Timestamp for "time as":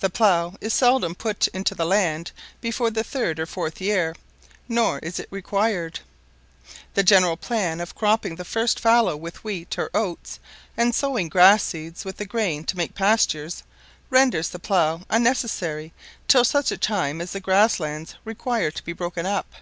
16.80-17.32